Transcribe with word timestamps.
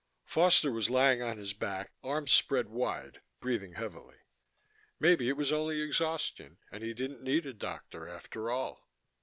Foster 0.25 0.71
was 0.71 0.89
lying 0.89 1.21
on 1.21 1.37
his 1.37 1.53
back, 1.53 1.91
arms 2.03 2.31
spread 2.31 2.69
wide, 2.69 3.21
breathing 3.39 3.73
heavily. 3.73 4.17
Maybe 4.99 5.29
it 5.29 5.37
was 5.37 5.51
only 5.51 5.79
exhaustion, 5.79 6.57
and 6.71 6.83
he 6.83 6.95
didn't 6.95 7.21
need 7.21 7.45
a 7.45 7.53
doctor 7.53 8.07
after 8.07 8.49
all. 8.49 8.89